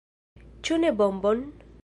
Ĉu 0.69 0.79
ne 0.85 0.93
bombon? 1.03 1.47